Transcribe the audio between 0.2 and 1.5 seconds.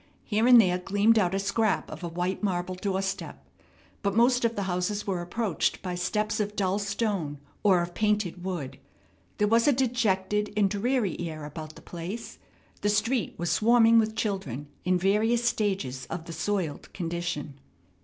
Here and there gleamed out a